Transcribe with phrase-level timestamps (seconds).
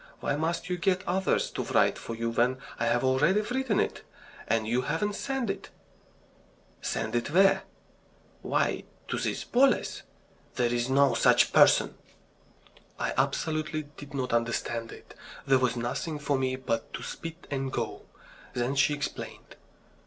[0.19, 4.01] Why must you get others to write for you when I have already written it,
[4.47, 5.69] and you haven't sent it?"
[6.81, 7.61] "Sent it where?"
[8.41, 10.01] "Why, to this Boles."
[10.55, 11.99] "There's no such person."
[12.97, 15.13] I absolutely did not understand it.
[15.45, 18.01] There was nothing for me but to spit and go.
[18.55, 19.55] Then she explained.